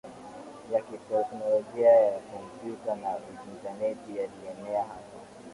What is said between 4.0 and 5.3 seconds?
yalienea hapa